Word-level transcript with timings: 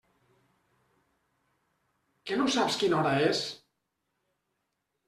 Que 2.31 2.41
no 2.41 2.49
saps 2.57 2.79
quina 2.85 2.99
hora 3.03 3.13
és? 3.31 3.45